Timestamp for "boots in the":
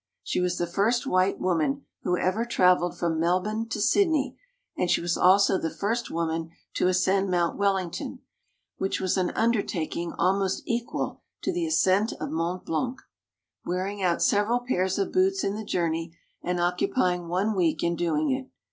15.13-15.63